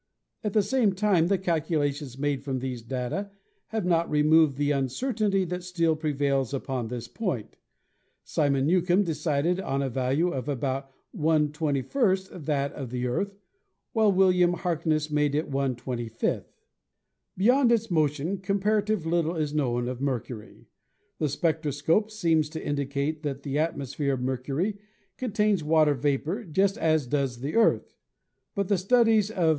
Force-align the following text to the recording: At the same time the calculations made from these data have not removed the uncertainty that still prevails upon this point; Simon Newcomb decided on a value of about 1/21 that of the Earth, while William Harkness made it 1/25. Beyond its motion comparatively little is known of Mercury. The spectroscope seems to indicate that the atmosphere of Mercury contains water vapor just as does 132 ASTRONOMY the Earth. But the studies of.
At 0.43 0.53
the 0.53 0.63
same 0.63 0.93
time 0.93 1.27
the 1.27 1.37
calculations 1.37 2.17
made 2.17 2.43
from 2.43 2.57
these 2.57 2.81
data 2.81 3.29
have 3.67 3.85
not 3.85 4.09
removed 4.09 4.57
the 4.57 4.71
uncertainty 4.71 5.45
that 5.45 5.63
still 5.63 5.95
prevails 5.95 6.55
upon 6.55 6.87
this 6.87 7.07
point; 7.07 7.55
Simon 8.23 8.65
Newcomb 8.65 9.03
decided 9.03 9.59
on 9.59 9.83
a 9.83 9.91
value 9.91 10.29
of 10.29 10.49
about 10.49 10.89
1/21 11.15 12.45
that 12.45 12.73
of 12.73 12.89
the 12.89 13.05
Earth, 13.05 13.37
while 13.93 14.11
William 14.11 14.53
Harkness 14.53 15.11
made 15.11 15.35
it 15.35 15.51
1/25. 15.51 16.45
Beyond 17.37 17.71
its 17.71 17.91
motion 17.91 18.39
comparatively 18.39 19.11
little 19.11 19.35
is 19.35 19.53
known 19.53 19.87
of 19.87 20.01
Mercury. 20.01 20.65
The 21.19 21.29
spectroscope 21.29 22.09
seems 22.09 22.49
to 22.49 22.65
indicate 22.65 23.21
that 23.21 23.43
the 23.43 23.59
atmosphere 23.59 24.15
of 24.15 24.21
Mercury 24.21 24.79
contains 25.17 25.63
water 25.63 25.93
vapor 25.93 26.43
just 26.45 26.75
as 26.79 27.05
does 27.05 27.37
132 27.37 27.49
ASTRONOMY 27.51 27.79
the 27.79 27.85
Earth. 27.85 27.95
But 28.55 28.67
the 28.67 28.79
studies 28.79 29.29
of. 29.29 29.49